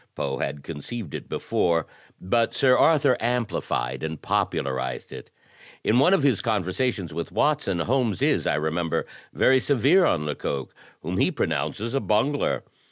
Poe 0.15 0.39
had 0.39 0.63
conceived 0.63 1.13
it 1.13 1.29
before, 1.29 1.85
but 2.19 2.55
Sir 2.55 2.75
Arthur 2.75 3.15
amplified 3.19 4.01
and 4.01 4.19
popularized 4.19 5.13
it. 5.13 5.29
In 5.83 5.99
one 5.99 6.11
of 6.15 6.23
his 6.23 6.41
conversations 6.41 7.13
with 7.13 7.31
Watson, 7.31 7.81
Holmes 7.81 8.19
is, 8.23 8.47
I 8.47 8.55
remember, 8.55 9.05
very 9.31 9.59
severe 9.59 10.03
on 10.05 10.25
Lecoq, 10.25 10.73
whom 11.03 11.17
he 11.19 11.29
pronounces 11.29 11.93
*a 11.93 11.99
bungler.' 11.99 12.63